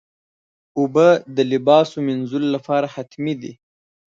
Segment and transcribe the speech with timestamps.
[0.79, 3.53] اوبه د لباسو مینځلو لپاره حتمي دي.